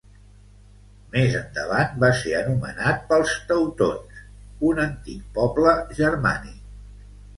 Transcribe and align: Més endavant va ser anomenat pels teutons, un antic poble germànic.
Més 1.15 1.35
endavant 1.39 1.99
va 2.05 2.09
ser 2.21 2.33
anomenat 2.39 3.05
pels 3.11 3.35
teutons, 3.51 4.25
un 4.71 4.83
antic 4.89 5.29
poble 5.37 5.75
germànic. 6.01 6.69